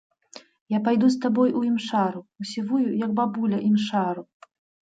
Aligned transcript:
Я 0.75 0.79
пайду 0.87 1.09
з 1.15 1.19
табой 1.25 1.53
у 1.59 1.61
імшару, 1.71 2.19
у 2.45 2.49
сівую, 2.55 2.89
як 3.05 3.15
бабуля, 3.21 3.57
імшару! 3.69 4.21